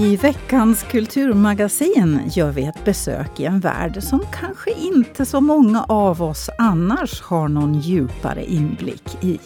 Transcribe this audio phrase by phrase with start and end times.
[0.00, 5.84] I veckans kulturmagasin gör vi ett besök i en värld som kanske inte så många
[5.84, 9.38] av oss annars har någon djupare inblick i.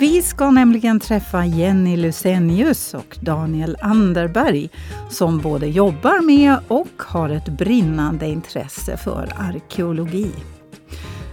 [0.00, 4.68] Vi ska nämligen träffa Jenny Lusenius och Daniel Anderberg
[5.10, 10.32] som både jobbar med och har ett brinnande intresse för arkeologi.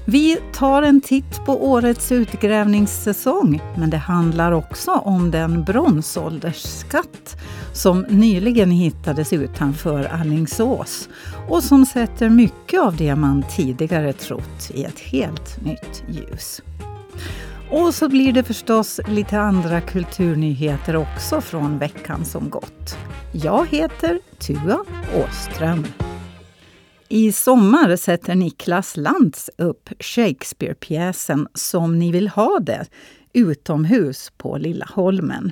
[0.06, 7.38] Vi tar en titt på årets utgrävningssäsong men det handlar också om den bronsåldersskatt
[7.74, 11.10] som nyligen hittades utanför Allingsås
[11.50, 16.62] och som sätter mycket av det man tidigare trott i ett helt nytt ljus.
[17.72, 22.98] Och så blir det förstås lite andra kulturnyheter också från veckan som gått.
[23.32, 24.78] Jag heter Tua
[25.16, 25.86] Åström.
[27.14, 32.86] I sommar sätter Niklas Lantz upp Shakespeare-pjäsen Som ni vill ha det
[33.34, 35.52] utomhus på Lilla Holmen.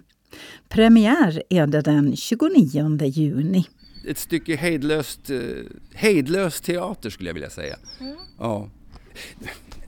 [0.70, 3.66] Premiär är det den 29 juni.
[4.08, 5.40] Ett stycke hejdlöst, eh,
[5.94, 7.76] hejdlös teater skulle jag vilja säga.
[8.00, 8.16] Mm.
[8.40, 8.70] Ja.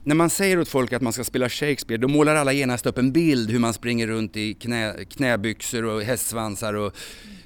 [0.03, 2.97] När man säger åt folk att man ska spela Shakespeare då målar alla genast upp
[2.97, 6.93] en bild hur man springer runt i knä, knäbyxor och hästsvansar och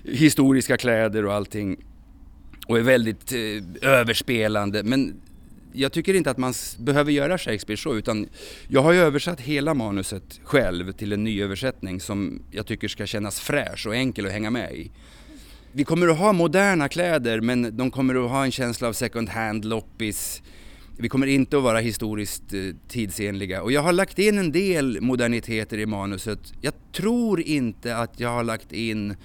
[0.04, 1.78] historiska kläder och allting
[2.68, 4.84] och är väldigt eh, överspelande.
[4.84, 5.22] Men
[5.74, 8.28] jag tycker inte att man behöver göra Shakespeare så utan
[8.68, 13.06] jag har ju översatt hela manuset själv till en ny översättning som jag tycker ska
[13.06, 14.92] kännas fräsch och enkel att hänga med i.
[15.72, 19.30] Vi kommer att ha moderna kläder men de kommer att ha en känsla av second
[19.30, 20.42] hand, loppis.
[20.98, 25.02] Vi kommer inte att vara historiskt eh, tidsenliga och jag har lagt in en del
[25.02, 26.40] moderniteter i manuset.
[26.62, 29.16] Jag tror inte att jag har lagt in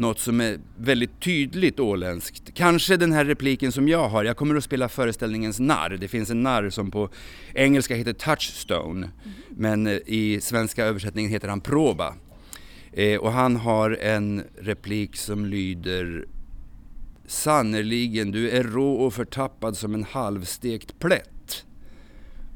[0.00, 2.54] något som är väldigt tydligt åländskt.
[2.54, 5.90] Kanske den här repliken som jag har, jag kommer att spela föreställningens narr.
[5.90, 7.08] Det finns en narr som på
[7.54, 9.36] engelska heter Touchstone, mm.
[9.48, 12.14] men eh, i svenska översättningen heter han Proba.
[12.92, 16.26] Eh, och han har en replik som lyder
[17.26, 21.39] Sannerligen, du är rå och förtappad som en halvstekt plätt.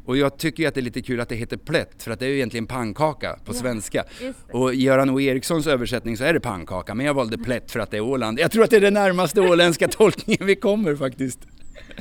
[0.04, 2.26] Och jag tycker att det är lite kul att det heter plätt för att det
[2.26, 4.04] är ju egentligen pannkaka på ja, svenska.
[4.52, 7.80] Och i Göran O Erikssons översättning så är det pannkaka men jag valde plätt för
[7.80, 8.40] att det är Åland.
[8.40, 11.38] Jag tror att det är den närmaste åländska tolkningen vi kommer faktiskt.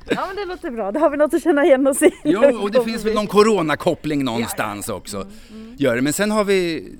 [0.09, 2.11] Ja men det låter bra, då har vi något att känna igen oss i.
[2.23, 4.97] Jo och det finns väl någon coronakoppling någonstans ja, ja.
[4.97, 5.17] också.
[5.17, 5.75] Mm, mm.
[5.77, 6.01] Gör det.
[6.01, 6.91] Men sen har vi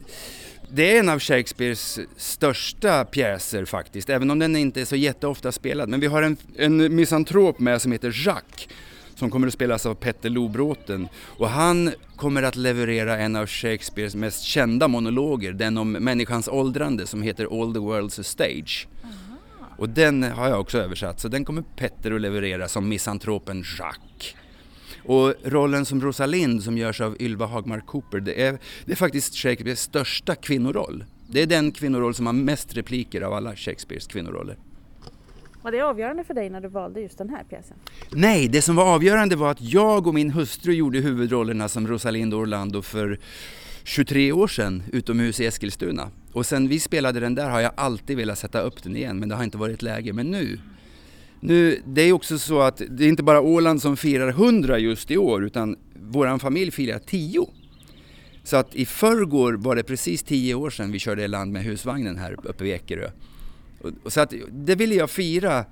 [0.76, 5.52] det är en av Shakespeares största pjäser faktiskt, även om den inte är så jätteofta
[5.52, 5.90] spelad.
[5.90, 8.68] Men vi har en, en misantrop med som heter Jacques
[9.16, 11.08] som kommer att spelas av Petter Lobråten.
[11.38, 17.08] Och han kommer att leverera en av Shakespeares mest kända monologer, den om människans åldrande
[17.08, 18.88] som heter All the World's a Stage.
[19.04, 19.38] Aha.
[19.78, 24.36] Och den har jag också översatt, så den kommer Petter att leverera som misantropen Jacques.
[25.06, 29.36] Och rollen som Rosalind som görs av Ylva Hagmark Cooper, det är, det är faktiskt
[29.36, 31.06] Shakespeares största kvinnoroll.
[31.28, 34.58] Det är den kvinnoroll som har mest repliker av alla Shakespeares kvinnoroller.
[35.64, 37.78] Var det avgörande för dig när du valde just den här pjäsen?
[38.12, 42.34] Nej, det som var avgörande var att jag och min hustru gjorde huvudrollerna som Rosalind
[42.34, 43.20] Orlando för
[43.84, 46.10] 23 år sedan utomhus i Eskilstuna.
[46.34, 49.30] Och sen vi spelade den där har jag alltid velat sätta upp den igen men
[49.30, 50.14] det har inte varit läge.
[50.14, 50.60] Men nu,
[51.40, 55.12] nu det är också så att det är inte bara Åland som firar 100 just
[55.12, 57.48] i år utan våran familj firar 10.
[58.44, 61.64] Så att i förrgår var det precis 10 år sedan vi körde i land med
[61.64, 63.10] husvagnen här uppe vid Ekerö.
[64.04, 65.66] Och, så att, det ville jag fira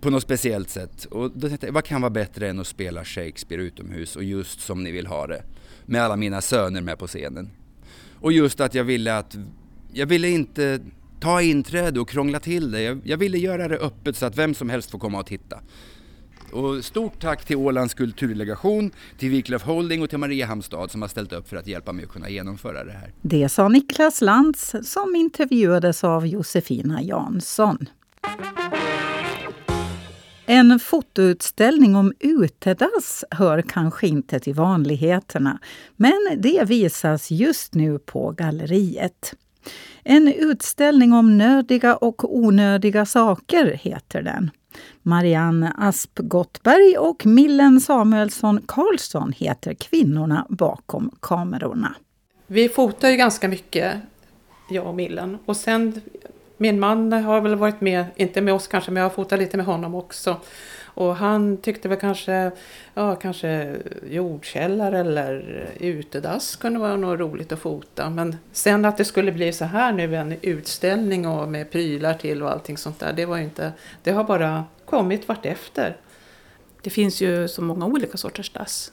[0.00, 1.04] på något speciellt sätt.
[1.04, 4.60] Och då tänkte jag, vad kan vara bättre än att spela Shakespeare utomhus och just
[4.60, 5.42] som ni vill ha det.
[5.86, 7.50] Med alla mina söner med på scenen.
[8.14, 9.36] Och just att jag ville att,
[9.92, 10.80] jag ville inte
[11.20, 12.82] ta inträde och krångla till det.
[12.82, 15.60] Jag, jag ville göra det öppet så att vem som helst får komma och titta.
[16.52, 21.32] Och stort tack till Ålands kulturdelegation, till Wiklöf Holding och till Mariehamnstad som har ställt
[21.32, 23.12] upp för att hjälpa mig att kunna genomföra det här.
[23.22, 27.78] Det sa Niklas Lantz som intervjuades av Josefina Jansson.
[30.46, 35.58] En fotoutställning om utedass hör kanske inte till vanligheterna,
[35.96, 39.34] men det visas just nu på galleriet.
[40.04, 44.50] En utställning om nödiga och onödiga saker heter den.
[45.02, 51.94] Marianne Asp Gottberg och Millen Samuelsson Karlsson heter kvinnorna bakom kamerorna.
[52.46, 53.94] Vi fotar ju ganska mycket,
[54.70, 55.38] jag och Millen.
[55.44, 56.00] Och sen,
[56.56, 59.56] min man har väl varit med, inte med oss kanske, men jag har fotat lite
[59.56, 60.36] med honom också.
[60.94, 62.50] Och han tyckte väl kanske,
[62.94, 63.76] ja kanske
[64.10, 68.10] jordkällare eller utedass kunde vara något roligt att fota.
[68.10, 72.42] Men sen att det skulle bli så här nu, en utställning och med prylar till
[72.42, 73.72] och allting sånt där, det var inte,
[74.02, 75.96] det har bara kommit vartefter.
[76.82, 78.92] Det finns ju så många olika sorters dass.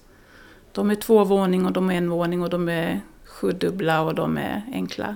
[0.72, 4.38] De är två våning och de är en våning och de är sjudubbla och de
[4.38, 5.16] är enkla.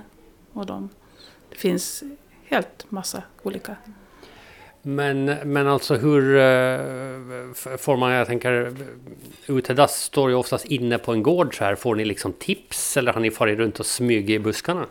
[0.53, 0.89] Och de,
[1.49, 2.03] det finns
[2.47, 3.75] helt massa olika.
[4.81, 8.73] Men, men alltså hur uh, får man, jag tänker,
[9.47, 11.75] utedass står ju oftast inne på en gård så här.
[11.75, 14.85] Får ni liksom tips eller har ni farit runt och smugit i buskarna?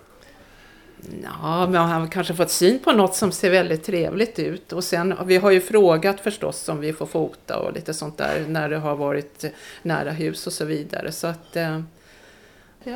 [1.43, 4.73] Ja, men han har kanske fått syn på något som ser väldigt trevligt ut.
[4.73, 8.45] Och sen, vi har ju frågat förstås om vi får fota och lite sånt där
[8.49, 9.45] när det har varit
[9.83, 11.13] nära hus och så vidare.
[11.13, 11.81] Så att, eh,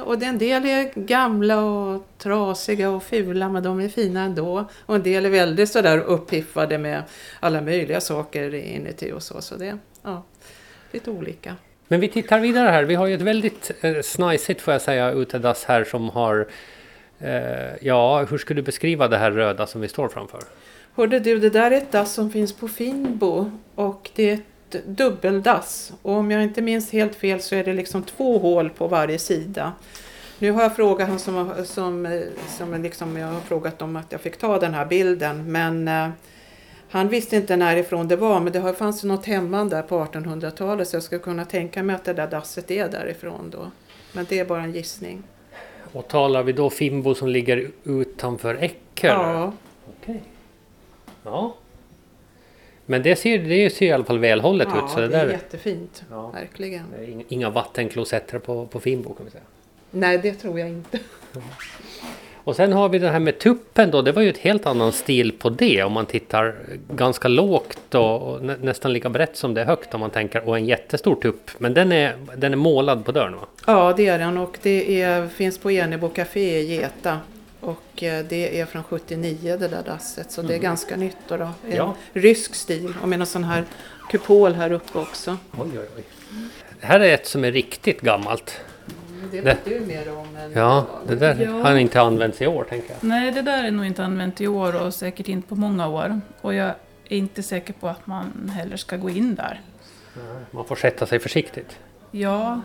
[0.04, 4.68] och en del är gamla och trasiga och fula men de är fina ändå.
[4.86, 7.02] Och en del är väldigt sådär uppiffade med
[7.40, 9.40] alla möjliga saker inuti och så.
[9.40, 10.22] Så det ja,
[10.92, 11.56] lite olika.
[11.88, 12.84] Men vi tittar vidare här.
[12.84, 16.48] Vi har ju ett väldigt eh, snajsigt får jag säga utedass här som har
[17.18, 20.40] eh, Ja, hur skulle du beskriva det här röda som vi står framför?
[20.94, 24.53] Hörde du, det där är ett dass som finns på Finbo och det är ett
[24.86, 25.92] dubbeldass.
[26.02, 29.18] Och om jag inte minns helt fel så är det liksom två hål på varje
[29.18, 29.72] sida.
[30.38, 32.20] Nu har jag frågat han som, som, eh,
[32.58, 36.08] som liksom jag har frågat om att jag fick ta den här bilden men eh,
[36.90, 40.04] han visste inte närifrån det var men det har- fanns ju något hemman där på
[40.04, 43.70] 1800-talet så jag skulle kunna tänka mig att det där dasset är därifrån då.
[44.12, 45.22] Men det är bara en gissning.
[45.92, 49.08] Och talar vi då Fimbo som ligger utanför Äcker?
[49.08, 49.52] Ja,
[50.02, 50.22] Okej.
[51.24, 51.54] Ja.
[52.86, 54.90] Men det ser, det ser i alla fall välhållet ja ut.
[54.90, 56.02] Så det det är där, jättefint.
[56.10, 56.30] Ja.
[56.30, 56.84] Verkligen.
[57.28, 59.42] inga- vattenklosetter på, på Fimbo kan vi säga.
[59.90, 60.98] Nej, det tror jag inte.
[62.44, 64.02] Och sen har vi det här med tuppen då.
[64.02, 65.82] Det var ju ett helt annan stil på det.
[65.82, 66.54] Om man tittar
[66.90, 70.48] ganska lågt och, och nä, nästan lika brett som det är högt om man tänker.
[70.48, 71.50] Och en jättestor tupp.
[71.58, 73.46] Men den är, den är målad på dörren va?
[73.66, 77.18] Ja, det är den och det är, finns på Enebo Café i Geta.
[77.64, 81.36] Och eh, det är från 79 det där dasset, så det är ganska nytt då.
[81.36, 81.44] då.
[81.44, 81.94] En Ja.
[82.12, 83.64] rysk stil och med en sån här
[84.10, 85.36] kupol här uppe också.
[85.58, 86.04] Oj, oj, oj.
[86.80, 88.60] Det här är ett som är riktigt gammalt.
[89.32, 91.50] Det vet du mer om än Ja, det där Ja.
[91.50, 92.96] har inte använts i år tänker jag.
[93.04, 96.20] Nej, det där är nog inte använt i år och säkert inte på många år.
[96.40, 96.66] Och jag
[97.08, 99.60] är inte säker på att man heller ska gå in där.
[100.50, 101.78] Man får sätta sig försiktigt.
[102.10, 102.60] Ja,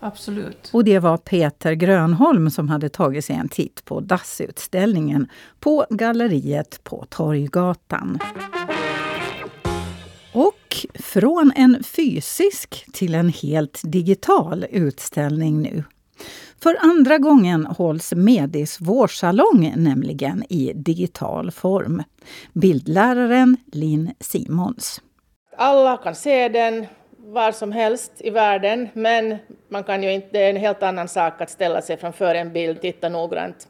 [0.00, 0.70] absolut.
[0.72, 5.28] Och det var Peter Grönholm som hade tagit sig en titt på dassutställningen
[5.60, 8.18] på galleriet på Torggatan.
[10.32, 15.84] Och från en fysisk till en helt digital utställning nu.
[16.62, 22.02] För andra gången hålls Medis vårsalong nämligen i digital form.
[22.52, 25.00] Bildläraren Linn Simons.
[25.56, 26.86] Alla kan se den
[27.26, 29.36] var som helst i världen, men
[29.68, 32.52] man kan ju inte, det är en helt annan sak att ställa sig framför en
[32.52, 33.68] bild, titta noggrant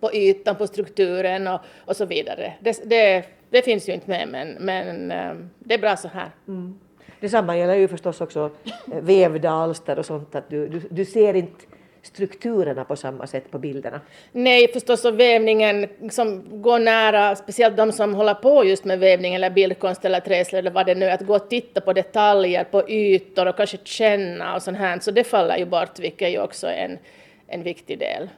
[0.00, 2.52] på ytan, på strukturen och, och så vidare.
[2.60, 6.30] Det, det, det finns ju inte med, men, men ehm, det är bra så här.
[6.48, 6.78] Mm.
[7.20, 8.50] Detsamma gäller ju förstås också
[8.92, 11.64] eh, vävda alster och sånt, att du, du, du ser inte
[12.06, 14.00] strukturerna på samma sätt på bilderna.
[14.32, 19.34] Nej, förstås och vävningen som går nära, speciellt de som håller på just med vävning
[19.34, 22.64] eller bildkonst eller träslöjd eller vad det nu är, att gå och titta på detaljer,
[22.64, 26.30] på ytor och kanske känna och sånt här, så det faller ju bort, vilket är
[26.30, 26.98] ju också en,
[27.46, 28.28] en viktig del.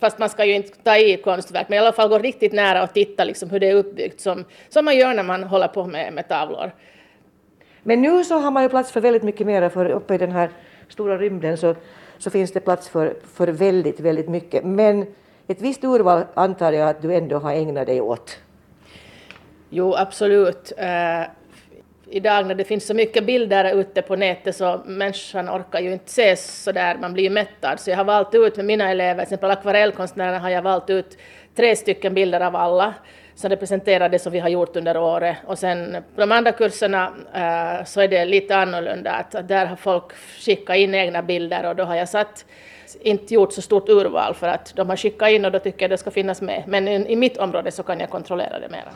[0.00, 2.82] Fast man ska ju inte ta i konstverk, men i alla fall gå riktigt nära
[2.82, 5.86] och titta liksom hur det är uppbyggt, som, som man gör när man håller på
[5.86, 6.70] med, med tavlor.
[7.82, 10.32] Men nu så har man ju plats för väldigt mycket mer, för uppe i den
[10.32, 10.50] här
[10.88, 11.74] stora rymden så,
[12.18, 14.64] så finns det plats för, för väldigt, väldigt mycket.
[14.64, 15.06] Men
[15.46, 18.38] ett visst urval antar jag att du ändå har ägnat dig åt.
[19.70, 20.72] Jo, absolut.
[20.78, 21.28] Uh,
[22.10, 26.06] idag när det finns så mycket bilder ute på nätet så människan orkar ju inte
[26.06, 27.80] ses, så där, man blir ju mättad.
[27.80, 31.18] Så jag har valt ut med mina elever, till exempel akvarellkonstnärerna har jag valt ut
[31.56, 32.94] tre stycken bilder av alla
[33.36, 35.36] som representerar det som vi har gjort under året.
[35.46, 39.66] Och sen på de andra kurserna eh, så är det lite annorlunda, att, att där
[39.66, 40.04] har folk
[40.38, 42.44] skickat in egna bilder och då har jag satt
[43.00, 45.90] inte gjort så stort urval för att de har skickat in och då tycker jag
[45.90, 46.62] det ska finnas med.
[46.66, 48.88] Men i, i mitt område så kan jag kontrollera det mera.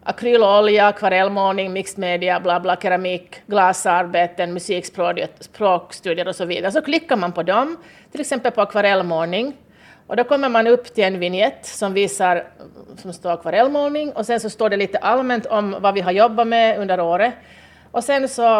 [0.03, 6.73] Akrylolja, akvarellmålning, mixed media, bla bla, keramik, glasarbeten, musikspråk, språkstudier och så vidare.
[6.73, 7.77] Så klickar man på dem,
[8.13, 9.55] till exempel på akvarellmålning.
[10.07, 12.45] Och då kommer man upp till en vignett som visar,
[12.97, 16.47] som står akvarellmålning och sen så står det lite allmänt om vad vi har jobbat
[16.47, 17.35] med under året.
[17.91, 18.59] Och sen så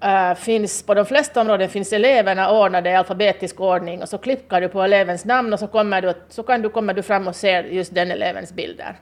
[0.00, 4.60] äh, finns på de flesta områden finns eleverna ordnade i alfabetisk ordning och så klickar
[4.60, 7.36] du på elevens namn och så, kommer du, så kan du, kommer du fram och
[7.36, 8.96] ser just den elevens bilder.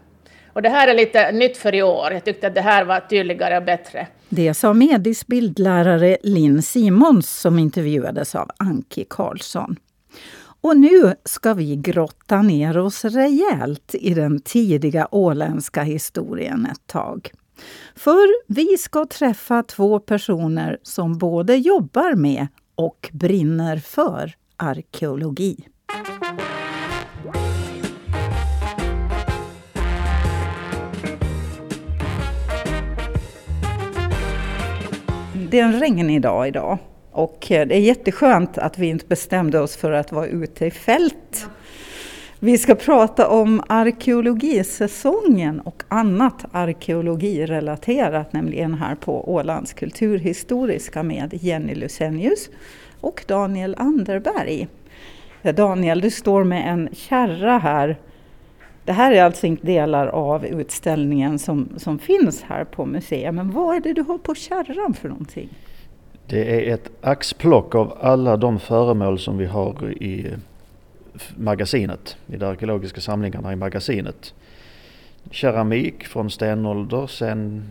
[0.53, 2.13] Och det här är lite nytt för i år.
[2.13, 4.07] Jag tyckte att det här var tydligare och bättre.
[4.29, 9.77] Det sa Medis bildlärare Linn Simons som intervjuades av Anki Karlsson.
[10.63, 17.31] Och nu ska vi grotta ner oss rejält i den tidiga åländska historien ett tag.
[17.95, 25.69] För vi ska träffa två personer som både jobbar med och brinner för arkeologi.
[35.51, 36.79] Det är en regnig dag idag
[37.13, 41.47] och det är jätteskönt att vi inte bestämde oss för att vara ute i fält.
[42.43, 51.75] Vi ska prata om arkeologisäsongen och annat arkeologirelaterat, nämligen här på Ålands kulturhistoriska med Jenny
[51.75, 52.51] Lusenius
[53.01, 54.69] och Daniel Anderberg.
[55.43, 57.97] Daniel, du står med en kärra här.
[58.85, 63.51] Det här är alltså inte delar av utställningen som, som finns här på museet, men
[63.51, 65.49] vad är det du har på kärran för någonting?
[66.31, 70.27] Det är ett axplock av alla de föremål som vi har i
[71.37, 74.35] magasinet, i de arkeologiska samlingarna i magasinet.
[75.31, 77.65] Keramik från stenålder, sen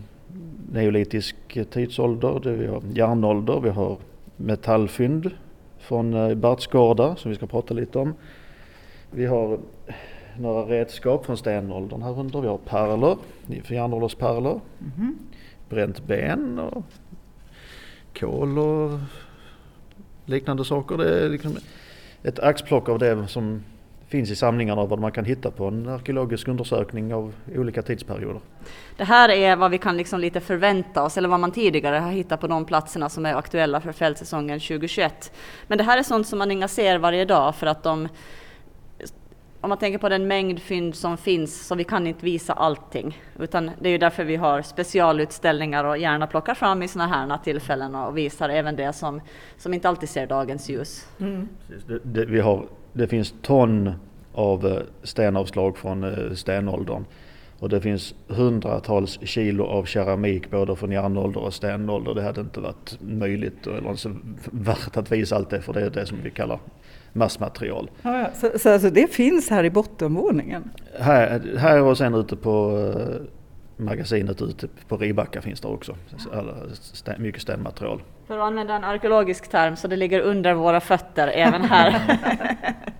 [0.72, 1.36] neolitisk
[1.70, 3.96] tidsålder, vi har järnålder, vi har
[4.36, 5.30] metallfynd
[5.78, 8.14] från eh, Bartsgårda som vi ska prata lite om.
[9.10, 9.58] Vi har
[10.38, 12.40] några redskap från stenåldern här under.
[12.40, 13.18] Vi har pärlor,
[13.68, 15.14] järnålderspärlor, mm -hmm.
[15.68, 16.84] bränt ben och
[18.18, 18.98] kol och
[20.24, 20.96] liknande saker.
[20.96, 21.56] Det är liksom
[22.22, 23.62] ett axplock av det som
[24.08, 28.40] finns i samlingarna och vad man kan hitta på en arkeologisk undersökning av olika tidsperioder.
[28.96, 32.10] Det här är vad vi kan liksom lite förvänta oss eller vad man tidigare har
[32.10, 35.32] hittat på de platserna som är aktuella för fältsäsongen 2021.
[35.66, 38.08] Men det här är sånt som man inga ser varje dag för att de
[39.60, 43.22] om man tänker på den mängd fynd som finns, så vi kan inte visa allting.
[43.38, 47.38] Utan det är ju därför vi har specialutställningar och gärna plockar fram i sådana här
[47.44, 49.20] tillfällen och visar även det som,
[49.56, 51.06] som inte alltid ser dagens ljus.
[51.20, 51.48] Mm.
[51.86, 53.92] Det, det, vi har, det finns ton
[54.32, 57.04] av eh, stenavslag från eh, stenåldern.
[57.58, 62.14] Och det finns hundratals kilo av keramik både från järnålder och stenålder.
[62.14, 64.06] Det hade inte varit möjligt eller ens
[64.52, 66.58] värt att visa allt det för det är det som vi kallar
[67.12, 67.90] massmaterial.
[68.02, 70.70] Ja, så, så alltså det finns här i bottenvåningen?
[71.00, 73.26] Här, här och sen ute på uh,
[73.76, 75.96] magasinet ute på Ribacka finns det också
[76.32, 78.02] Alla, sten, mycket stenmaterial.
[78.26, 82.18] För att använda en arkeologisk term så det ligger under våra fötter även här.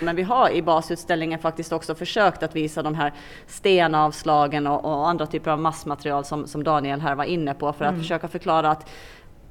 [0.00, 3.12] Men vi har i basutställningen faktiskt också försökt att visa de här
[3.46, 7.84] stenavslagen och, och andra typer av massmaterial som, som Daniel här var inne på för
[7.84, 8.02] att mm.
[8.02, 8.90] försöka förklara att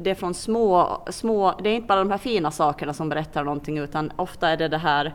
[0.04, 3.44] det är från små, små, det är inte bara de här fina sakerna som berättar
[3.44, 5.14] någonting utan ofta är det det här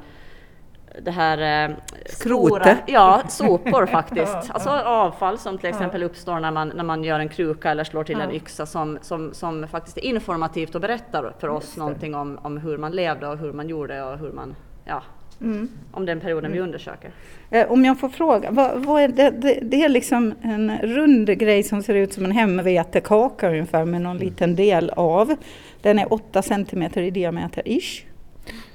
[1.02, 1.76] det här eh,
[2.06, 2.78] Skrote?
[2.86, 4.50] ja, sopor faktiskt.
[4.50, 8.04] Alltså avfall som till exempel uppstår när man, när man gör en kruka eller slår
[8.04, 12.38] till en yxa som, som, som faktiskt är informativt och berättar för oss någonting om,
[12.42, 15.02] om hur man levde och hur man gjorde och hur man, ja,
[15.40, 15.68] Mm.
[15.90, 16.56] om den perioden mm.
[16.56, 17.10] vi undersöker.
[17.50, 21.38] Eh, om jag får fråga, vad, vad är det, det, det, är liksom en rund
[21.38, 24.28] grej som ser ut som en hemvetekaka ungefär med någon mm.
[24.28, 25.36] liten del av.
[25.82, 28.04] Den är 8 cm i diameter ish.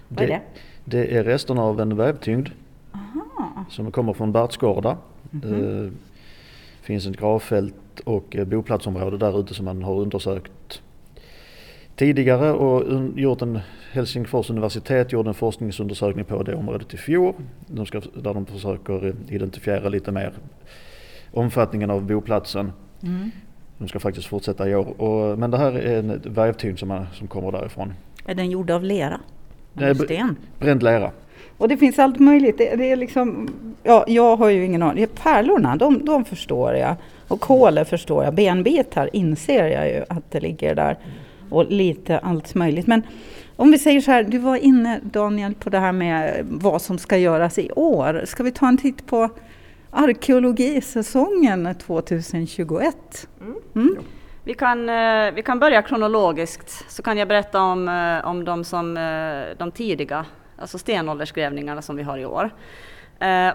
[0.08, 0.42] Vad är det?
[0.86, 2.50] Det är resterna av en vävtyngd
[2.92, 3.66] Aha.
[3.70, 4.98] som kommer från Bertsgårda.
[5.34, 5.92] Mm -hmm.
[6.82, 10.82] Det finns ett gravfält och boplatsområde där ute som man har undersökt
[11.96, 13.60] tidigare och gjort en
[13.92, 17.34] Helsingfors universitet gjorde en forskningsundersökning på det området i fjol.
[17.68, 20.34] De ska, där de försöker identifiera lite mer
[21.32, 22.72] omfattningen av boplatsen.
[23.04, 23.32] Mm.
[23.78, 25.02] De ska faktiskt fortsätta i år.
[25.02, 27.94] Och, men det här är en vävtyngd som, som kommer därifrån.
[28.26, 29.20] Är den gjord av lera?
[29.74, 30.36] Nej, sten?
[30.60, 31.12] Bränd lera.
[31.58, 32.58] Och det finns allt möjligt.
[32.58, 33.50] Det, det, är liksom,
[33.84, 35.08] ja, jag har ju ingen aning.
[35.24, 36.96] Pärlorna, de, de förstår jag.
[37.28, 38.34] Och kolet förstår jag.
[38.34, 40.98] Benbitar inser jag ju att det ligger där.
[41.54, 42.88] Och lite allt möjligt.
[42.88, 43.04] Men
[43.56, 46.98] om vi säger så här, du var inne Daniel på det här med vad som
[46.98, 48.22] ska göras i år.
[48.26, 49.30] Ska vi ta en titt på
[49.92, 52.96] arkeologisäsongen 2021?
[53.42, 53.56] Mm.
[53.76, 53.98] Mm.
[54.46, 58.64] Vi, kan, eh, vi kan börja kronologiskt, så kan jag berätta om, eh, om de,
[58.64, 60.26] som, eh, de tidiga,
[60.58, 62.50] alltså stenåldersgrävningarna som vi har i år.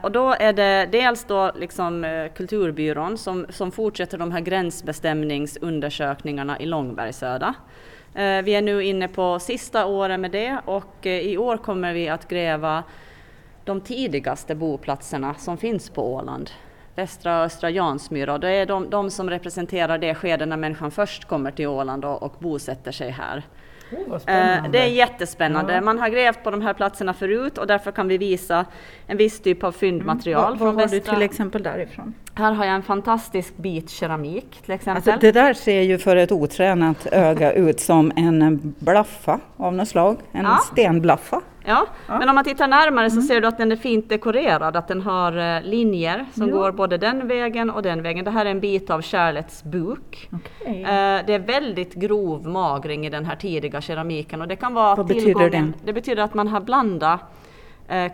[0.02, 6.66] Och då är det dels då liksom Kulturbyrån som, som fortsätter de här gränsbestämningsundersökningarna i
[6.66, 7.54] Långbergsöda.
[8.18, 11.94] Eh, vi är nu inne på sista året med det och eh, i år kommer
[11.94, 12.84] vi att gräva
[13.64, 16.50] de tidigaste boplatserna som finns på Åland.
[16.94, 18.38] västra och östra Jansmyra.
[18.38, 22.22] Det är de, de som representerar det skede när människan först kommer till Åland och,
[22.22, 23.42] och bosätter sig här.
[23.92, 25.74] Oh, det är jättespännande.
[25.74, 25.80] Ja.
[25.80, 28.66] Man har grävt på de här platserna förut och därför kan vi visa
[29.06, 30.52] en viss typ av fyndmaterial.
[30.52, 30.58] Mm.
[30.58, 32.14] Vad, vad har du till exempel därifrån?
[32.38, 35.12] Här har jag en fantastisk bit keramik till exempel.
[35.12, 39.88] Alltså, det där ser ju för ett otränat öga ut som en blaffa av något
[39.88, 40.56] slag, en ja.
[40.72, 41.40] stenblaffa.
[41.64, 41.86] Ja.
[42.08, 42.18] ja.
[42.18, 43.26] men om man tittar närmare så mm.
[43.26, 46.54] ser du att den är fint dekorerad, att den har uh, linjer som ja.
[46.54, 48.24] går både den vägen och den vägen.
[48.24, 50.30] Det här är en bit av kärlets buk.
[50.32, 50.82] Okay.
[50.82, 54.94] Eh, det är väldigt grov magring i den här tidiga keramiken och det kan vara
[54.94, 55.72] Vad betyder det?
[55.84, 57.20] Det betyder att man har blandat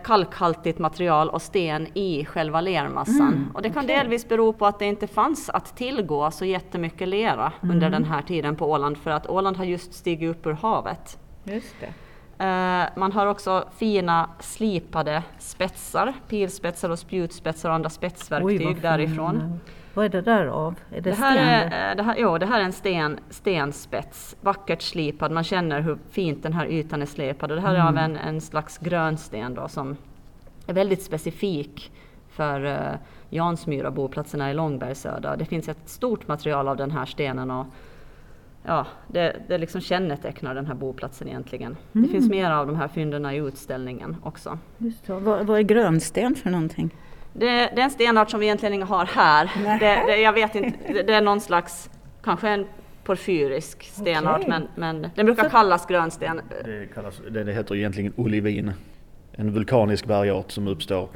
[0.03, 3.33] kalkhaltigt material och sten i själva lermassan.
[3.33, 3.97] Mm, och det kan okay.
[3.97, 7.75] delvis bero på att det inte fanns att tillgå så jättemycket lera mm.
[7.75, 11.19] under den här tiden på Åland för att Åland har just stigit upp ur havet.
[11.43, 11.93] Just det.
[12.39, 19.59] Uh, man har också fina slipade spetsar, pilspetsar och spjutspetsar och andra spetsverktyg Oj, därifrån.
[19.95, 20.75] Vad är det där av?
[20.91, 21.47] Är det, det här sten?
[21.47, 25.31] Är, eh, det här, jo, det här är en sten, stenspets, vackert slipad.
[25.31, 27.51] Man känner hur fint den här ytan är slipad.
[27.51, 27.81] Och det här mm.
[27.81, 29.97] är av en, en slags grönsten då, som
[30.67, 31.91] är väldigt specifik
[32.29, 32.99] för uh,
[33.29, 35.35] Jansmyra, boplatserna i Långbergsöda.
[35.35, 37.65] Det finns ett stort material av den här stenen och
[38.63, 41.77] ja, det, det liksom kännetecknar den här boplatsen egentligen.
[41.93, 42.07] Mm.
[42.07, 44.57] Det finns mer av de här fynden i utställningen också.
[44.77, 45.09] Just.
[45.09, 46.95] Vad, vad är grönsten för någonting?
[47.39, 49.51] Det, det, är en stenart som vi egentligen inte har här.
[49.79, 51.89] Det, det, jag vet inte, det, är någon slags,
[52.23, 52.65] kanske en
[53.03, 54.49] porfyrisk stenart, okay.
[54.49, 56.41] men, men den brukar kallas grönsten.
[56.65, 58.71] Det, kallas, det heter egentligen olivin,
[59.31, 61.09] en vulkanisk bergart som uppstår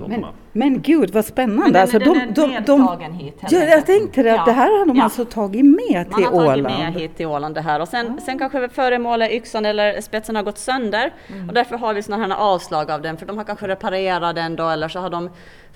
[0.00, 1.62] men, men gud vad spännande!
[1.62, 3.38] Men den, alltså, den, de, den de, de, hit.
[3.50, 4.44] Ja, jag tänkte det, ja.
[4.44, 5.04] det här har de ja.
[5.04, 6.32] alltså tagit med till Åland.
[6.32, 8.20] Man har tagit med hit till Åland det här och sen, ah.
[8.20, 11.48] sen kanske föremålet, yxan eller spetsen har gått sönder mm.
[11.48, 14.56] och därför har vi sådana här avslag av den för de har kanske reparerat den
[14.56, 15.30] då eller så har de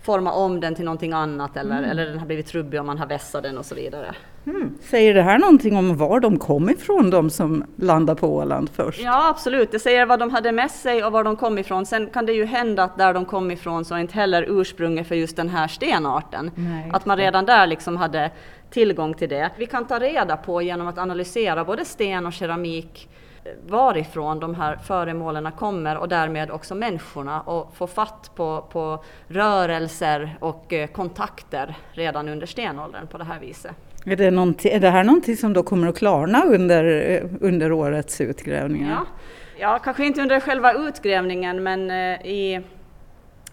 [0.06, 1.90] forma om den till någonting annat eller, mm.
[1.90, 4.14] eller den har blivit trubbig om man har vässat den och så vidare.
[4.46, 4.78] Mm.
[4.80, 9.00] Säger det här någonting om var de kom ifrån, de som landade på Åland först?
[9.00, 11.86] Ja absolut, det säger vad de hade med sig och var de kom ifrån.
[11.86, 15.08] Sen kan det ju hända att där de kom ifrån så är inte heller ursprunget
[15.08, 16.50] för just den här stenarten.
[16.54, 18.30] Nej, att man redan där liksom hade
[18.70, 19.50] tillgång till det.
[19.58, 23.08] Vi kan ta reda på genom att analysera både sten och keramik
[23.66, 30.36] varifrån de här föremålen kommer och därmed också människorna och få fatt på, på rörelser
[30.40, 33.72] och eh, kontakter redan under stenåldern på det här viset.
[34.04, 38.20] Är det, är det här någonting som då kommer att klarna under, eh, under årets
[38.20, 38.90] utgrävningar?
[38.90, 39.06] Ja.
[39.58, 42.60] ja, kanske inte under själva utgrävningen men eh, i,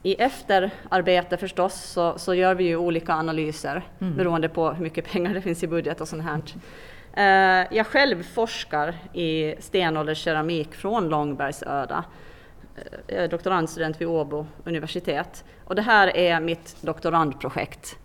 [0.04, 4.18] i efterarbete förstås så, så gör vi ju olika analyser mm.
[4.18, 6.42] beroende på hur mycket pengar det finns i budget och sånt här.
[7.14, 12.04] Eh, jag själv forskar i stenålderskeramik från Långbergsöda.
[12.76, 17.96] Eh, jag är doktorandstudent vid Åbo universitet och det här är mitt doktorandprojekt.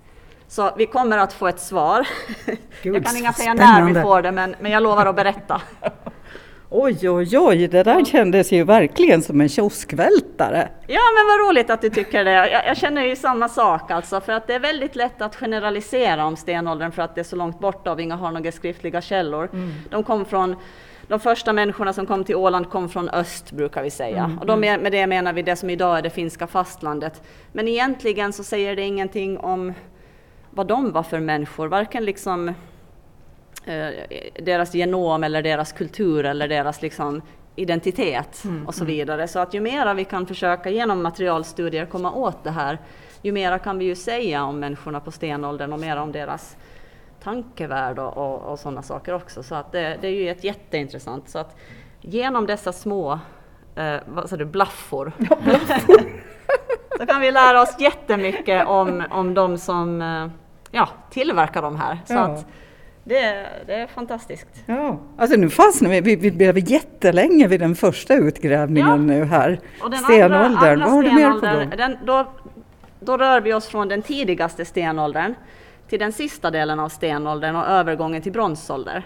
[0.48, 2.08] Så vi kommer att få ett svar.
[2.82, 5.62] Gud, jag kan inte säga när vi får det men, men jag lovar att berätta.
[6.70, 10.68] Oj, oj, oj, det där kändes ju verkligen som en kioskvältare.
[10.86, 12.30] Ja, men vad roligt att du tycker det.
[12.30, 16.26] Jag, jag, känner ju samma sak alltså, för att det är väldigt lätt att generalisera
[16.26, 19.48] om stenåldern för att det är så långt borta och vi har några skriftliga källor.
[19.52, 19.72] Mm.
[19.90, 20.56] De kom från
[21.08, 24.24] de första människorna som kom till Åland kom från öst brukar vi säga.
[24.24, 27.22] Mm, och då med, med det menar vi det som idag är det finska fastlandet.
[27.52, 29.72] Men egentligen så säger det ingenting om
[30.50, 32.54] vad de var för människor, varken liksom
[34.42, 37.22] deras genom eller deras kultur eller deras liksom
[37.56, 38.94] identitet mm, och så mm.
[38.94, 39.28] vidare.
[39.28, 42.78] Så att ju mera vi kan försöka genom materialstudier komma åt det här,
[43.22, 46.56] ju mera kan vi ju säga om människorna på stenåldern och mera om deras
[47.22, 49.42] tankevärld och, och, och sådana saker också.
[49.42, 51.28] Så att det, det, är ju ett jätteintressant.
[51.28, 51.56] Så att
[52.00, 53.18] genom dessa små
[53.76, 56.02] eh, vad sa du, blaffor, ja, blaffor.
[56.98, 60.28] så kan vi lära oss jättemycket om, om de som eh,
[60.70, 61.98] ja, tillverkar de här.
[62.06, 62.20] Så ja.
[62.20, 62.46] att,
[63.08, 64.48] det, det är fantastiskt.
[64.66, 68.96] Ja, alltså nu fastnar vi, vi, vi blev jättelänge vid den första utgrävningen ja.
[68.96, 69.60] nu här.
[69.82, 71.72] Och den stenåldern, andra, andra vad har du mer på gång?
[71.76, 72.32] Den, då,
[73.00, 75.34] då rör vi oss från den tidigaste stenåldern
[75.88, 79.04] till den sista delen av stenåldern och övergången till bronsålder.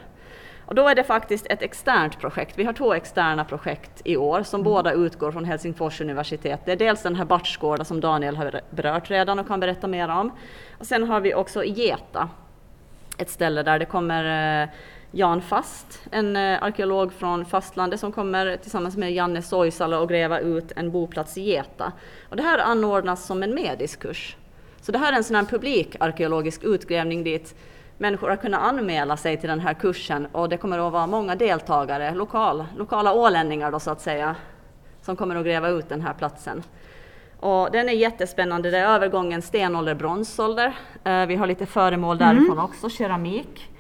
[0.67, 2.59] Och då är det faktiskt ett externt projekt.
[2.59, 4.73] Vi har två externa projekt i år som mm.
[4.73, 6.61] båda utgår från Helsingfors universitet.
[6.65, 10.09] Det är dels den här Bartsgårda som Daniel har berört redan och kan berätta mer
[10.09, 10.31] om.
[10.79, 12.29] Och sen har vi också Geta
[13.23, 14.69] ett ställe där det kommer eh,
[15.11, 20.41] Jan Fast, en eh, arkeolog från fastlandet som kommer tillsammans med Janne Soisala och gräva
[20.41, 21.93] ut en boplats i Geta.
[22.29, 24.37] Och det här anordnas som en mediskurs.
[24.81, 27.55] Så det här är en sån här publikarkeologisk utgrävning dit
[27.99, 31.35] människor har kunnat anmäla sig till den här kursen och det kommer att vara många
[31.35, 34.37] deltagare, lokal, lokala ålänningar då så att säga,
[35.03, 36.63] som kommer att gräva ut den här platsen.
[37.43, 40.75] Och den är jättespännande, det är övergången stenålder, bronsålder.
[41.05, 43.71] Eh, vi har lite föremål därifrån också, keramik.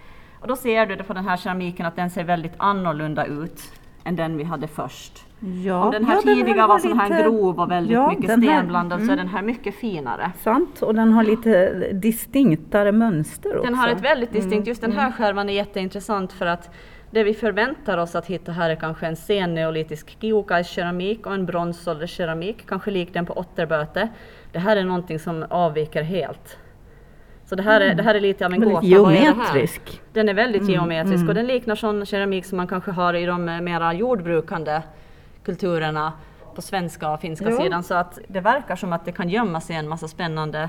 [0.40, 3.62] Och då ser du på den här keramiken att den ser väldigt annorlunda ut
[4.05, 5.25] än den vi hade först.
[5.64, 8.27] Ja, Om den här ja, tidiga var sån här lite- grov och väldigt ja, mycket
[8.27, 9.16] den här- stenblandad så är mm.
[9.16, 10.33] den här mycket finare.
[10.40, 13.64] Sant, och den har lite distinktare mönster också.
[13.66, 16.70] Den har ett väldigt distinkt, Mm, just den här skärvan är jätteintressant för att
[17.12, 21.46] det vi förväntar oss att hitta här är kanske en sen neolitisk kiokais-keramik och en
[21.46, 24.09] bronsålderskeramik, kanske lik den på Otterböte.
[24.53, 26.59] Det här är någonting som avviker helt.
[27.44, 28.75] Så det här är, det här är lite av en gåta.
[28.75, 30.01] Vad är geometrisk.
[30.12, 31.29] Den är väldigt Mm, geometrisk mm.
[31.29, 34.83] och den liknar sån keramik som man kanske har i de mera jordbrukande
[35.44, 36.12] kulturerna
[36.55, 37.57] på svenska och finska Ja.
[37.57, 37.83] sidan.
[37.83, 40.68] Så att det verkar som att det kan gömma sig en massa spännande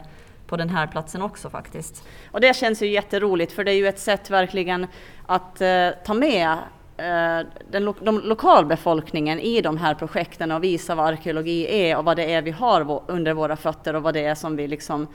[0.54, 2.04] på den här platsen också faktiskt.
[2.32, 4.88] Och det känns ju jätteroligt för det är ju ett sätt verkligen
[5.26, 6.52] att eh, ta med
[6.98, 12.06] eh, den lo- de lokalbefolkningen i de här projekten och visa vad arkeologi är och
[12.06, 15.08] vad det är vi har under våra fötter och vad det är som vi liksom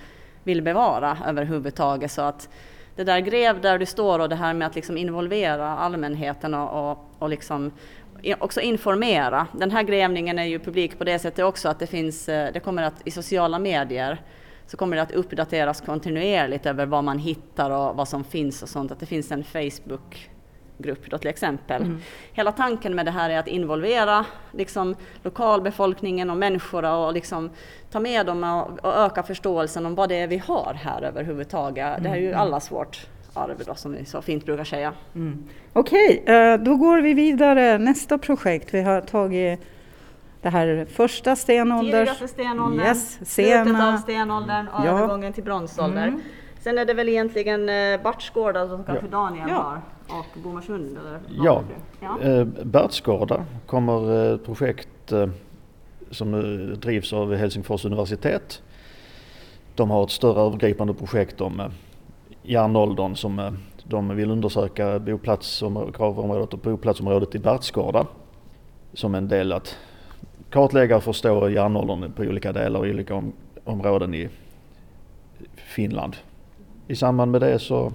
[0.44, 2.10] vill bevara överhuvudtaget.
[2.10, 2.48] Så att
[2.96, 6.90] det där grev där du står och det här med att liksom involvera allmänheten och,
[6.90, 7.72] och, och liksom
[8.38, 9.46] också informera.
[9.52, 12.60] Den här grävningen är ju publik på det sättet också att det finns, eh, det
[12.60, 14.20] kommer att i sociala medier
[14.68, 18.68] så kommer det att uppdateras kontinuerligt över vad man hittar och vad som finns och
[18.68, 18.92] sånt.
[18.92, 21.98] Att det finns en Facebookgrupp då till exempel.
[22.32, 27.50] Hela tanken med det här är att involvera liksom, lokalbefolkningen och människor och liksom,
[27.90, 32.02] ta med dem och, och öka förståelsen om vad det är vi har här överhuvudtaget.
[32.02, 34.92] Det här är ju allas vårt arv då, som vi så fint brukar säga.
[35.72, 37.78] Okej, eh, då går vi vidare.
[37.78, 38.74] Nästa projekt.
[38.74, 39.60] Vi har tagit
[40.42, 42.30] det här första stenålders...
[42.30, 43.98] Stenåldern, Yes, slutet av sena...
[43.98, 44.90] stenåldern och Ja.
[44.98, 46.08] övergången till bronsålder.
[46.08, 46.20] Mm.
[46.60, 49.54] Sen är det väl egentligen eh, Bartsgårda som kanske Daniel Ja.
[50.08, 51.20] har och Bomarsund eller?
[51.44, 51.62] Ja,
[52.00, 52.20] ja.
[52.20, 55.28] eh, Bertsgårda kommer eh, ett projekt eh,
[56.10, 56.32] som
[56.80, 58.62] drivs av Helsingfors universitet.
[59.74, 61.66] De har ett större övergripande projekt om eh,
[62.42, 68.06] järnåldern som de vill undersöka boplatsområ- gravområdet och boplatsområdet i Bertsgårda
[68.92, 69.76] som en del att
[70.50, 73.32] kartlägga och förstå järnåldern på olika delar och olika om,
[73.64, 74.28] områden i
[75.56, 76.16] Finland.
[76.88, 77.92] I samband med det så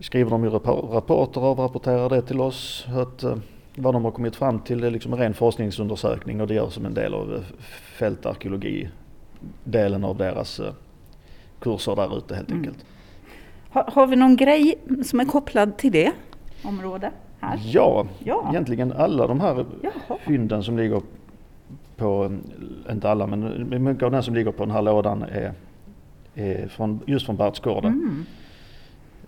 [0.00, 2.86] skriver de ju rapporter och avrapporterar det till oss.
[2.96, 3.36] Att, eh,
[3.76, 6.86] vad de har kommit fram till är liksom en ren forskningsundersökning och det görs som
[6.86, 10.72] en del av eh, fältarkeologi-delen av deras eh,
[11.60, 12.62] kurser där ute helt Mm.
[12.62, 12.84] enkelt.
[13.70, 16.12] Har, har vi någon grej som är kopplad till det
[16.64, 17.12] området?
[17.40, 17.60] Här?
[17.64, 18.46] Ja, Ja.
[18.50, 20.18] egentligen alla de här Jaha.
[20.26, 21.02] fynden som ligger
[22.02, 22.32] på,
[22.90, 25.52] inte alla men mycket av den som ligger på den här lådan är,
[26.34, 27.88] är från, just från Bertsgårda.
[27.88, 28.24] Mm.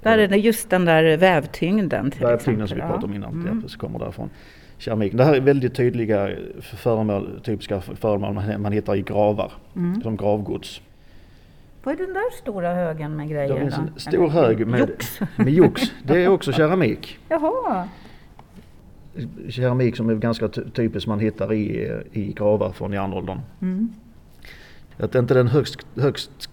[0.03, 3.01] Där är det just den där vävtyngden till Vävtyngden som vi exempel.
[3.01, 3.65] pratade om innan, Mm.
[3.69, 4.31] ja, kommer därifrån.
[4.79, 5.17] Keramiken.
[5.19, 10.03] Det här är väldigt tydliga föremål, typiska föremål man, hittar i gravar, Mm.
[10.03, 10.81] som gravgods.
[11.83, 14.01] Vad är den där stora högen med grejer Det finns en då?
[14.01, 15.21] stor hög med Jox.
[15.37, 15.83] med jox.
[16.03, 17.19] Det är också keramik.
[17.29, 17.89] Jaha.
[19.49, 23.41] Keramik som är ganska ty- typiskt man hittar i, i gravar från järnåldern.
[23.61, 23.93] Mm.
[24.97, 26.51] Att inte den högst, högst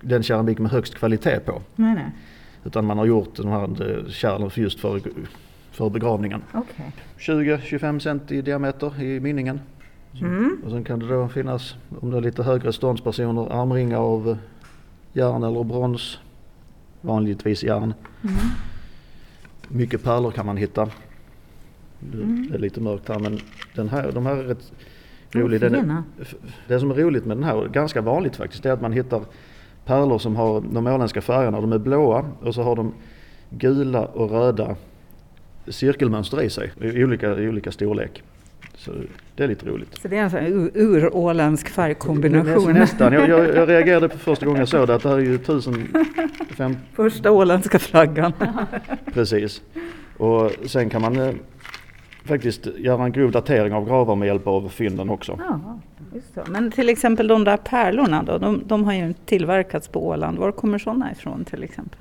[0.00, 1.62] den keramik med högst kvalitet på.
[1.76, 2.10] Nej, nej.
[2.64, 5.00] Utan man har gjort de här eh, kärlen just för,
[5.70, 6.42] för begravningen.
[6.52, 6.92] Okej.
[7.18, 9.60] 20-25 cent i diameter i mynningen.
[10.20, 10.60] Mm.
[10.64, 14.36] Och sen kan det då finnas, om det är lite högre ståndspersoner, armringar av eh,
[15.12, 16.18] järn eller brons.
[17.00, 17.94] Vanligtvis järn.
[18.22, 18.34] Mm.
[19.68, 20.88] Mycket pärlor kan man hitta.
[22.12, 22.46] Mm.
[22.50, 23.38] det är lite mörkt här men
[23.74, 24.72] den här, de här är rätt
[25.32, 25.68] roliga.
[25.68, 26.02] Den
[26.68, 29.22] det som är roligt med den här, ganska vanligt faktiskt, det är att man hittar
[29.84, 31.60] pärlor som har de åländska färgerna.
[31.60, 32.92] De är blåa och så har de
[33.50, 34.76] gula och röda
[35.68, 38.22] cirkelmönster i sig i olika, i olika storlek.
[38.76, 38.90] Så
[39.36, 39.98] det är lite roligt.
[40.02, 42.72] Så det är en sån här ur- uråländsk färgkombination.
[42.72, 43.12] Nä, nästan.
[43.12, 45.38] Jag, jag, jag reagerade på första gången jag såg det att det här är ju
[45.38, 45.88] tusen
[46.50, 48.32] fem, Första åländska flaggan.
[49.12, 49.62] precis.
[50.16, 51.34] Och sen kan man eh,
[52.24, 55.38] faktiskt göra en grov datering av gravar med hjälp av fynden också.
[55.48, 55.78] Ja,
[56.14, 56.44] just det.
[56.48, 60.38] Men till exempel de där pärlorna då, de, de har ju tillverkats på Åland.
[60.38, 61.98] Var kommer sådana ifrån till exempel?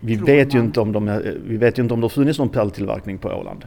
[0.00, 2.38] Vi Tror vet, ju inte om de, vi vet ju inte om det har funnits
[2.38, 3.64] någon pärltillverkning på Åland.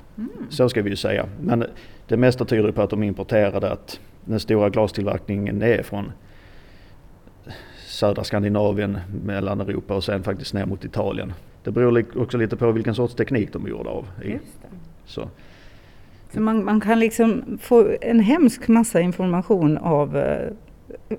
[0.50, 1.26] Så ska vi ju säga.
[1.42, 1.66] Men
[2.08, 6.12] det mesta tyder på att de importerade att den stora glastillverkningen är från
[7.88, 11.34] södra Skandinavien, Mellaneuropa och sen faktiskt ner mot Italien.
[11.64, 14.08] Det beror också lite på vilken sorts teknik de är gjorda av.
[15.06, 15.30] Så.
[16.34, 20.52] Så man, man kan liksom få en hemsk massa information av eh,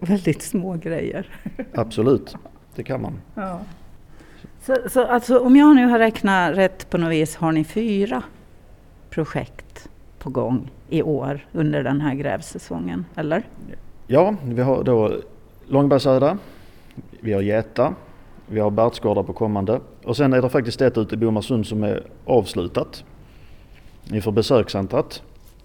[0.01, 1.27] väldigt små grejer.
[1.75, 2.37] Absolut,
[2.75, 3.21] det kan man.
[4.61, 8.23] Så, så alltså, om jag nu har räknat rätt på något vis har ni fyra
[9.11, 13.43] projekt på gång i år under den här grävsäsongen, eller?
[14.07, 15.17] Ja, vi har då
[15.69, 16.39] Långbergsöda,
[17.21, 17.95] vi har Geta,
[18.47, 21.83] vi har Bertsgårdar på kommande och sen är det faktiskt ett ute i Bomarsund som
[21.83, 23.05] är avslutat
[24.11, 25.23] inför besökscentrat.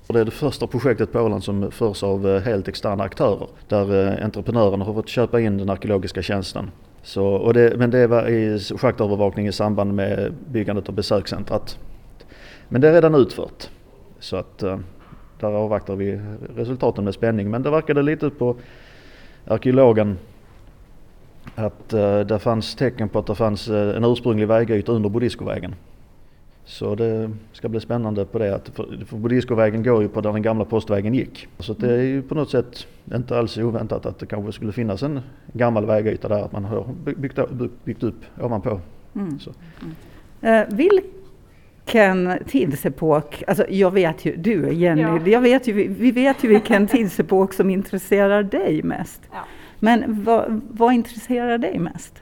[0.08, 3.48] Och det är det första projektet på Åland som förs av eh, helt externa aktörer
[3.68, 6.72] där eh, entreprenörerna har fått köpa in den arkeologiska tjänsten.
[7.04, 11.78] Så, och det, men det var i schaktövervakning i samband med byggandet av besökscentrat.
[12.70, 13.70] Men det är redan utfört.
[14.20, 14.80] Så att eh,
[15.40, 16.22] där avvaktar vi
[16.56, 17.50] resultaten med spänning.
[17.50, 18.56] Men det verkade lite på
[19.48, 20.18] arkeologen
[21.56, 25.76] att uh, det fanns tecken på att det fanns uh, en ursprunglig vägyta under Bodiscovägen.
[26.66, 28.56] Så det ska bli spännande på det.
[28.56, 31.48] Att för, för Bodiscovägen går ju på där den gamla postvägen gick.
[31.60, 35.04] Så det är ju på något sätt inte alls oväntat att det kanske skulle finnas
[35.04, 35.20] en
[35.54, 37.40] gammal vägyta där att man har byggt,
[37.84, 38.80] byggt upp ovanpå.
[39.16, 39.40] Mm.
[40.42, 40.70] Mm.
[40.70, 45.28] Uh, vilken tidsepok, alltså jag vet ju, du Jenny, ja.
[45.28, 49.22] jag vet ju, vi vet ju vilken tidsepok som intresserar dig mest.
[49.32, 49.38] Ja.
[49.80, 52.22] Men vad, vad intresserar dig mest?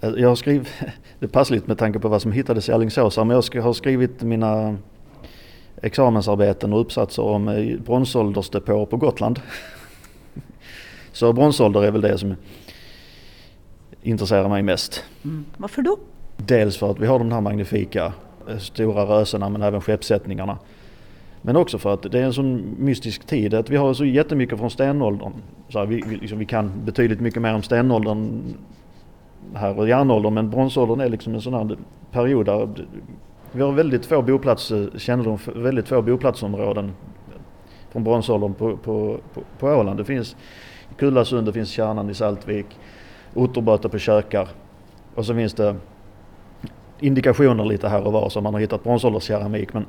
[0.00, 0.68] Jag har skrivit,
[1.18, 4.22] det passar lite med tanke på vad som hittades i Alingsås, men jag har skrivit
[4.22, 4.76] mina
[5.82, 9.40] examensarbeten och uppsatser om eh, bronsåldersdepåer på Gotland.
[11.12, 12.34] Så bronsålder är väl det som
[14.02, 15.04] intresserar mig mest.
[15.24, 15.44] Mm.
[15.56, 15.98] Varför då?
[16.36, 18.12] Dels för att vi har de här magnifika
[18.48, 20.58] eh, stora rösena men även skeppssättningarna.
[21.42, 24.58] Men också för att det är en sån mystisk tid att vi har så jättemycket
[24.58, 25.32] från stenåldern.
[25.68, 28.42] Så här, vi, vi, liksom, vi kan betydligt mycket mer om stenåldern
[29.54, 31.76] här och järnåldern men bronsåldern är liksom en sån här
[32.12, 32.68] period där
[33.52, 36.92] vi har väldigt få boplatskännedom, väldigt få boplatsområden
[37.90, 39.98] från bronsåldern på, på, på, på Åland.
[39.98, 40.36] Det finns
[40.90, 42.66] i Kullasund, det finns Kärnan i Saltvik,
[43.34, 44.48] Otterböte på Kökar
[45.14, 45.76] och så finns det
[47.00, 49.86] indikationer lite här och var som man har hittat bronsålderskeramik men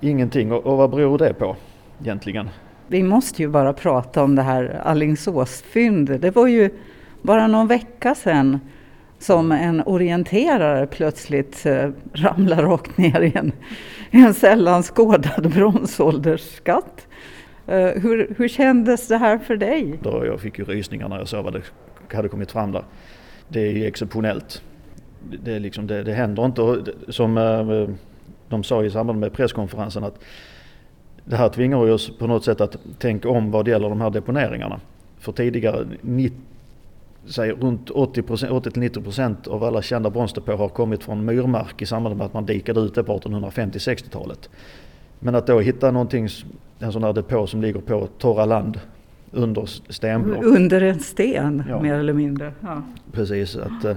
[0.00, 0.52] ingenting.
[0.52, 1.56] Och, och vad beror det på
[2.00, 2.48] egentligen?
[2.88, 6.22] Vi måste ju bara prata om det här Alingsåsfyndet.
[6.22, 6.70] Det var ju
[7.22, 8.60] bara någon vecka sedan
[9.18, 13.52] som en orienterare plötsligt eh, ramlar rakt ner i en,
[14.10, 17.06] en sällan skådad bronsåldersskatt.
[17.66, 19.98] Eh, hur, hur kändes det här för dig?
[20.04, 21.62] Jag fick ju rysningar när jag såg vad det
[22.16, 22.84] hade kommit fram där.
[23.48, 24.62] Det är ju exceptionellt.
[25.44, 26.92] Det, är liksom, det, det händer inte.
[27.08, 27.88] Som eh,
[28.50, 30.18] de sa i samband med presskonferensen att
[31.24, 34.10] det här tvingar oss på något sätt att tänka om vad det gäller de här
[34.10, 34.80] deponeringarna.
[35.18, 36.36] För tidigare, 90,
[37.26, 42.34] säg, runt 80-90% av alla kända bronsdepåer har kommit från myrmark i samband med att
[42.34, 44.50] man dikade ut det på 1850-60-talet.
[45.18, 46.28] Men att då hitta någonting,
[46.78, 48.80] en sån här depå som ligger på torra land
[49.32, 50.44] under stenblock.
[50.44, 51.80] Under en sten ja.
[51.80, 52.52] mer eller mindre.
[52.60, 52.82] Ja.
[53.12, 53.96] Precis, att eh,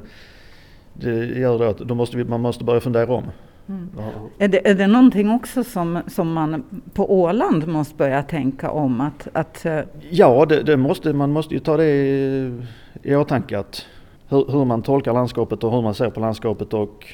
[0.93, 3.23] det gör då att då måste vi, man måste börja fundera om.
[3.69, 3.89] Mm.
[4.37, 9.01] Är, det, är det någonting också som, som man på Åland måste börja tänka om?
[9.01, 12.61] Att, att eh, ja, det, det måste, man måste ju ta det i,
[13.03, 13.85] i åtanke att
[14.27, 17.07] hur, hur, man tolkar landskapet och hur man ser på landskapet och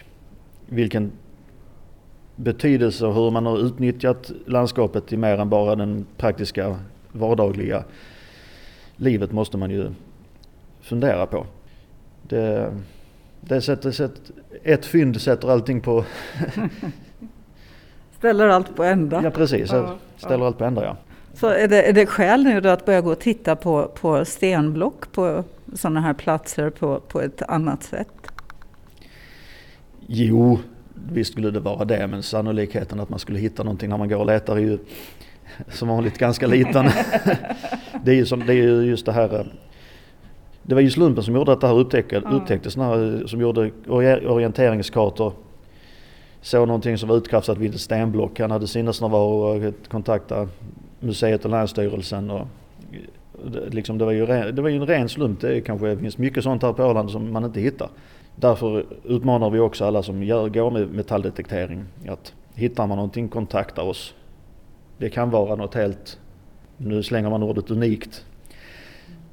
[0.65, 1.11] vilken
[2.35, 6.79] betydelse och hur man har utnyttjat landskapet i mer än bara den praktiska
[7.11, 7.83] vardagliga
[8.95, 9.89] livet måste man ju
[10.81, 11.45] fundera på.
[12.21, 12.73] Det,
[13.41, 16.05] det sätter, sätter, ett fynd sätter allting på...
[18.17, 19.21] Ställer allt på ända.
[19.23, 20.45] Ja precis, ja, ställer ja.
[20.45, 20.97] allt på ända ja.
[21.33, 24.25] Så är det, är det skäl nu då att börja gå och titta på, på
[24.25, 28.07] stenblock på sådana här platser på, på ett annat sätt?
[30.07, 30.59] Jo,
[30.93, 34.17] visst skulle det vara det men sannolikheten att man skulle hitta någonting när man går
[34.17, 34.77] och letar är ju
[35.69, 36.85] som vanligt ganska liten.
[38.03, 39.47] det, är ju som, det är just det här
[40.69, 42.35] det var ju slumpen som gjorde att det här upptäcktes, mm.
[42.35, 43.71] upptäcktes när, som gjorde
[44.27, 45.33] orienteringskartor.
[46.41, 48.39] Såg någonting som var utkastat vid ett stenblock.
[48.39, 50.47] Han hade sinnesnärvaro och kontaktade
[50.99, 52.29] museet och Länsstyrelsen.
[52.29, 52.47] Och,
[53.69, 55.41] liksom det, var ju ren, det var ju en ren slump.
[55.41, 57.89] Det kanske finns mycket sånt här på Åland som man inte hittar.
[58.35, 63.81] Därför utmanar vi också alla som gör, går med metalldetektering att hittar man någonting kontakta
[63.81, 64.13] oss.
[64.97, 66.19] Det kan vara något helt,
[66.77, 68.25] nu slänger man ordet unikt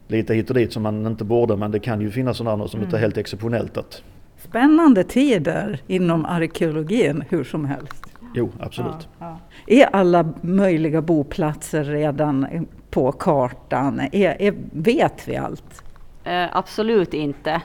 [0.08, 2.78] lite hit och dit som man inte borde men det kan ju finnas sådana som
[2.78, 2.86] mm.
[2.86, 3.76] inte är helt exceptionellt.
[3.76, 4.02] Att...
[4.38, 8.06] Spännande tider inom arkeologin hur som helst.
[8.34, 9.08] Jo, absolut.
[9.18, 9.74] Ja, ja.
[9.74, 14.00] Är alla möjliga boplatser redan på kartan?
[14.12, 15.82] Är, är, vet vi allt?
[16.24, 17.62] Eh, absolut inte.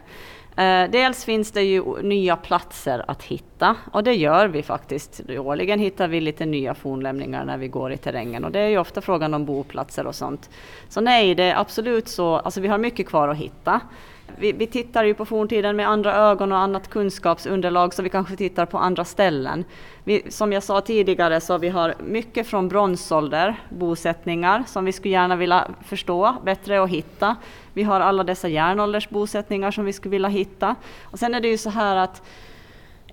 [0.57, 5.21] Eh, dels finns det ju nya platser att hitta och det gör vi faktiskt.
[5.29, 8.77] Årligen hittar vi lite nya fornlämningar när vi går i terrängen och det är ju
[8.77, 10.49] ofta frågan om boplatser och sånt.
[10.89, 13.81] Så nej, det är absolut så, alltså vi har mycket kvar att hitta
[14.41, 18.35] vi, vi, tittar ju på forntiden med andra ögon och annat kunskapsunderlag så vi kanske
[18.35, 19.65] tittar på andra ställen.
[20.03, 25.13] Vi, som jag sa tidigare så vi har mycket från bronsålder, bosättningar som vi skulle
[25.13, 27.35] gärna vilja förstå bättre och hitta.
[27.73, 30.75] Vi har alla dessa järnåldersbosättningar som vi skulle vilja hitta.
[31.03, 32.21] Och sen är det ju så här att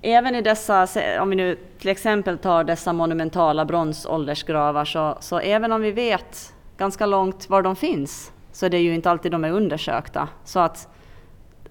[0.02, 0.86] Även i dessa,
[1.20, 6.54] om vi nu till exempel tar dessa monumentala bronsåldersgravar, så, så även om vi vet
[6.76, 10.28] ganska långt var de finns, så är det ju inte alltid de är undersökta.
[10.44, 10.88] Så att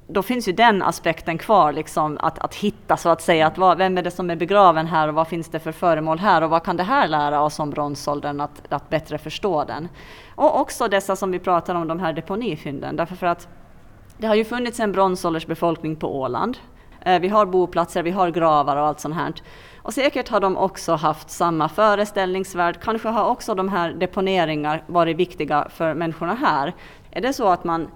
[0.07, 3.77] då finns ju den aspekten kvar, liksom, att, att hitta så att säga, att vad,
[3.77, 6.49] vem är det som är begraven här och vad finns det för föremål här och
[6.49, 9.89] vad kan det här lära oss om bronsåldern, att, att bättre förstå den.
[10.35, 13.47] Och också dessa som vi pratar om, de här deponifynden, därför för att
[14.17, 16.57] det har ju funnits en bronsåldersbefolkning på Åland.
[17.01, 19.33] Eh, vi har boplatser, vi har gravar och allt sånt här.
[19.81, 22.79] Och säkert har de också haft samma föreställningsvärld.
[22.81, 26.73] Kanske har också de här deponeringar varit viktiga för människorna här.
[27.11, 27.87] Är det så att man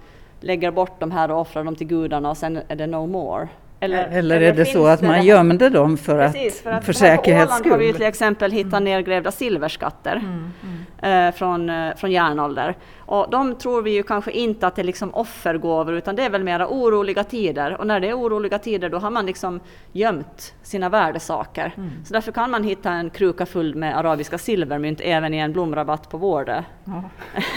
[0.41, 3.47] lägger bort de här och offrar dem till gudarna och sen är det no more?
[3.83, 6.93] Eller, eller, är det så att man gömde dem för Precis, att, för, att för
[6.93, 7.71] säkerhets skull?
[7.71, 8.83] har vi till exempel hittat mm.
[8.83, 11.27] nedgrävda silverskatter mm, mm.
[11.27, 12.77] Eh, från, eh, från järnålder.
[12.99, 16.29] Och de tror vi ju kanske inte att det är liksom offergåvor utan det är
[16.29, 17.77] väl mera oroliga tider.
[17.77, 19.59] Och när det är oroliga tider då har man liksom
[19.91, 21.73] gömt sina värdesaker.
[21.77, 22.05] Mm.
[22.05, 26.09] Så därför kan man hitta en kruka full med arabiska silvermynt även i en blomrabatt
[26.09, 26.63] på Vårdö.
[26.85, 27.03] Ja.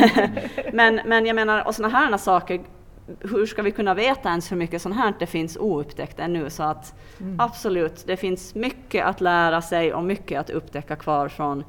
[0.72, 2.60] men, men jag menar, och sådana här saker
[3.20, 6.50] hur ska vi kunna veta ens hur mycket sånt här det finns oupptäckt ännu?
[6.50, 7.40] Så att mm.
[7.40, 11.64] absolut, det finns mycket att lära sig och mycket att upptäcka kvar från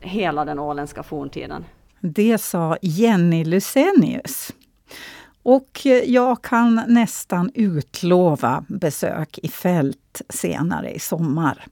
[0.00, 1.64] hela den åländska forntiden.
[2.00, 4.52] Det sa Jenny Lusenius.
[5.42, 11.66] Och jag kan nästan utlova besök i fält senare i sommar.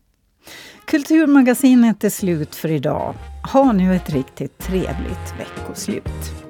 [0.84, 3.14] Kulturmagasinet är slut för idag.
[3.52, 6.45] Ha nu ett riktigt trevligt veckoslut.